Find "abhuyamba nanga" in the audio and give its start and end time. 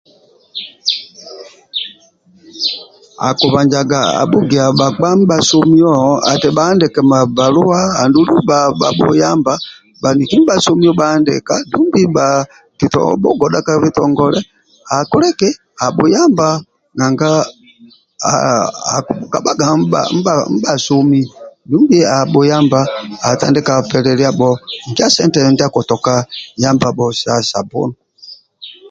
15.87-17.29